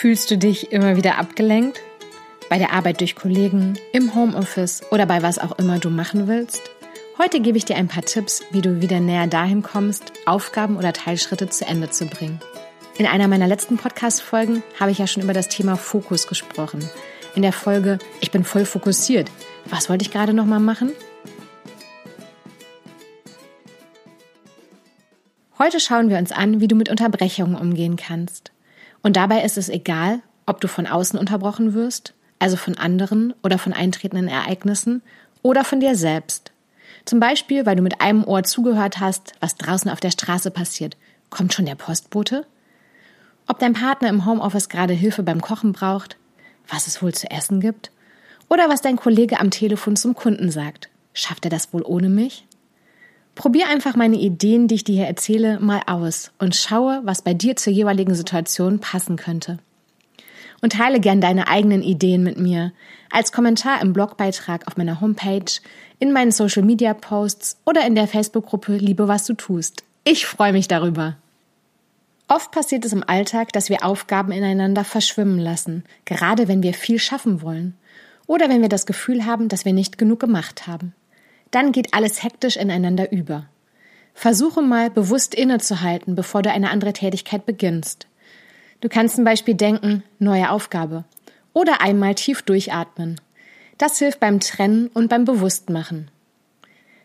[0.00, 1.80] Fühlst du dich immer wieder abgelenkt?
[2.48, 6.70] Bei der Arbeit durch Kollegen, im Homeoffice oder bei was auch immer du machen willst?
[7.18, 10.92] Heute gebe ich dir ein paar Tipps, wie du wieder näher dahin kommst, Aufgaben oder
[10.92, 12.38] Teilschritte zu Ende zu bringen.
[12.96, 16.88] In einer meiner letzten Podcast-Folgen habe ich ja schon über das Thema Fokus gesprochen.
[17.34, 19.28] In der Folge Ich bin voll fokussiert.
[19.64, 20.92] Was wollte ich gerade nochmal machen?
[25.58, 28.52] Heute schauen wir uns an, wie du mit Unterbrechungen umgehen kannst.
[29.02, 33.58] Und dabei ist es egal, ob du von außen unterbrochen wirst, also von anderen oder
[33.58, 35.02] von eintretenden Ereignissen,
[35.42, 36.52] oder von dir selbst.
[37.04, 40.96] Zum Beispiel, weil du mit einem Ohr zugehört hast, was draußen auf der Straße passiert.
[41.30, 42.44] Kommt schon der Postbote?
[43.46, 46.16] Ob dein Partner im Homeoffice gerade Hilfe beim Kochen braucht,
[46.68, 47.90] was es wohl zu essen gibt,
[48.48, 50.88] oder was dein Kollege am Telefon zum Kunden sagt.
[51.14, 52.46] Schafft er das wohl ohne mich?
[53.38, 57.34] Probier einfach meine Ideen, die ich dir hier erzähle, mal aus und schaue, was bei
[57.34, 59.58] dir zur jeweiligen Situation passen könnte.
[60.60, 62.72] Und teile gern deine eigenen Ideen mit mir
[63.12, 65.60] als Kommentar im Blogbeitrag auf meiner Homepage,
[66.00, 69.84] in meinen Social Media Posts oder in der Facebook-Gruppe Liebe, was du tust.
[70.02, 71.16] Ich freue mich darüber.
[72.26, 76.98] Oft passiert es im Alltag, dass wir Aufgaben ineinander verschwimmen lassen, gerade wenn wir viel
[76.98, 77.74] schaffen wollen
[78.26, 80.92] oder wenn wir das Gefühl haben, dass wir nicht genug gemacht haben
[81.50, 83.46] dann geht alles hektisch ineinander über.
[84.14, 88.06] Versuche mal bewusst innezuhalten, bevor du eine andere Tätigkeit beginnst.
[88.80, 91.04] Du kannst zum Beispiel denken, neue Aufgabe.
[91.52, 93.20] Oder einmal tief durchatmen.
[93.78, 96.10] Das hilft beim Trennen und beim Bewusstmachen.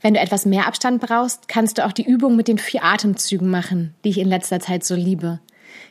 [0.00, 3.50] Wenn du etwas mehr Abstand brauchst, kannst du auch die Übung mit den vier Atemzügen
[3.50, 5.40] machen, die ich in letzter Zeit so liebe.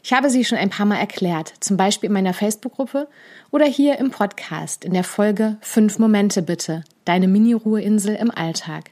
[0.03, 3.07] Ich habe sie schon ein paar Mal erklärt, zum Beispiel in meiner Facebook-Gruppe
[3.51, 8.91] oder hier im Podcast in der Folge Fünf Momente bitte, deine Mini-Ruheinsel im Alltag.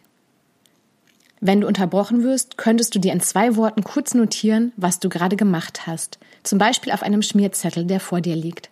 [1.39, 5.35] Wenn du unterbrochen wirst, könntest du dir in zwei Worten kurz notieren, was du gerade
[5.35, 8.71] gemacht hast, zum Beispiel auf einem Schmierzettel, der vor dir liegt.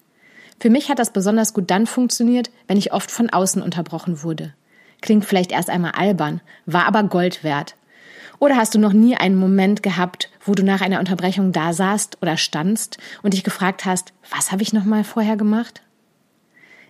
[0.59, 4.55] Für mich hat das besonders gut dann funktioniert, wenn ich oft von außen unterbrochen wurde.
[5.01, 7.75] Klingt vielleicht erst einmal albern, war aber Gold wert.
[8.39, 12.17] Oder hast du noch nie einen Moment gehabt, wo du nach einer Unterbrechung da saßt
[12.23, 15.83] oder standst und dich gefragt hast, was habe ich noch mal vorher gemacht?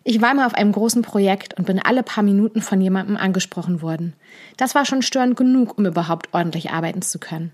[0.07, 3.81] Ich war mal auf einem großen Projekt und bin alle paar Minuten von jemandem angesprochen
[3.81, 4.13] worden.
[4.55, 7.51] Das war schon störend genug, um überhaupt ordentlich arbeiten zu können.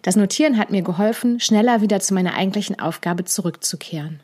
[0.00, 4.20] Das Notieren hat mir geholfen, schneller wieder zu meiner eigentlichen Aufgabe zurückzukehren.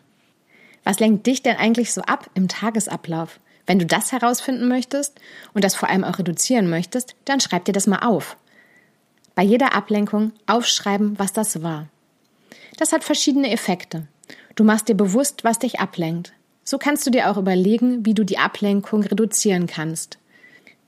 [0.85, 3.41] Was lenkt dich denn eigentlich so ab im Tagesablauf?
[3.67, 5.21] Wenn du das herausfinden möchtest
[5.53, 8.39] und das vor allem auch reduzieren möchtest, dann schreib dir das mal auf.
[9.35, 11.89] Bei jeder Ablenkung aufschreiben, was das war.
[12.79, 14.07] Das hat verschiedene Effekte.
[14.55, 16.33] Du machst dir bewusst, was dich ablenkt.
[16.69, 20.19] So kannst du dir auch überlegen, wie du die Ablenkung reduzieren kannst.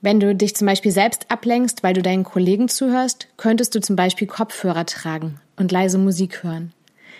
[0.01, 3.95] Wenn du dich zum Beispiel selbst ablenkst, weil du deinen Kollegen zuhörst, könntest du zum
[3.95, 6.73] Beispiel Kopfhörer tragen und leise Musik hören.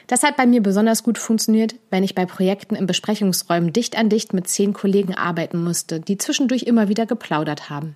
[0.07, 4.09] Das hat bei mir besonders gut funktioniert, wenn ich bei Projekten in Besprechungsräumen dicht an
[4.09, 7.95] dicht mit zehn Kollegen arbeiten musste, die zwischendurch immer wieder geplaudert haben.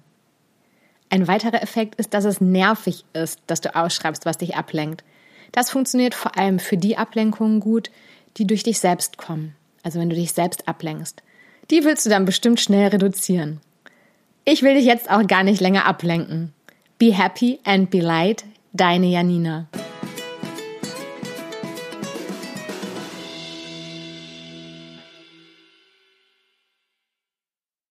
[1.09, 5.03] Ein weiterer Effekt ist, dass es nervig ist, dass du ausschreibst, was dich ablenkt.
[5.51, 7.91] Das funktioniert vor allem für die Ablenkungen gut,
[8.37, 9.55] die durch dich selbst kommen.
[9.83, 11.21] Also wenn du dich selbst ablenkst.
[11.69, 13.61] Die willst du dann bestimmt schnell reduzieren.
[14.45, 16.53] Ich will dich jetzt auch gar nicht länger ablenken.
[16.97, 19.67] Be happy and be light, deine Janina.